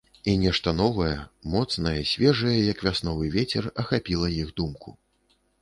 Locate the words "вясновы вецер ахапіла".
2.89-4.35